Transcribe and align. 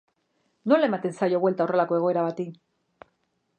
Nola 0.73 0.87
ematen 0.91 1.13
zaio 1.19 1.43
buelta 1.45 1.65
horrelako 1.67 1.99
egoera 2.01 2.25
bati? 2.31 2.49